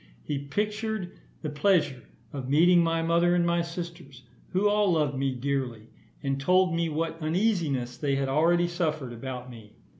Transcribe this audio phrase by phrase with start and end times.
[0.23, 1.11] He pictured
[1.43, 2.01] the pleasure
[2.33, 5.89] of meeting my mother, and my sisters, who all loved me dearly,
[6.23, 9.73] and told me what uneasiness they had already suffered about me.